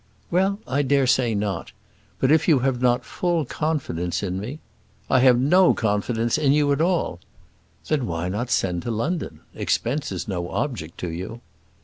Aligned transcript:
"Well 0.31 0.57
I 0.67 0.81
dare 0.81 1.05
say 1.05 1.35
not. 1.35 1.73
But 2.19 2.31
if 2.31 2.47
you 2.47 2.57
have 2.57 2.81
not 2.81 3.05
full 3.05 3.45
confidence 3.45 4.23
in 4.23 4.39
me" 4.39 4.59
"I 5.11 5.19
have 5.19 5.37
no 5.39 5.75
confidence 5.75 6.39
in 6.39 6.53
you 6.53 6.71
at 6.71 6.81
all." 6.81 7.19
"Then 7.87 8.07
why 8.07 8.27
not 8.27 8.49
send 8.49 8.81
to 8.81 8.89
London? 8.89 9.41
Expense 9.53 10.11
is 10.11 10.27
no 10.27 10.49
object 10.49 10.97
to 11.01 11.11
you." 11.11 11.41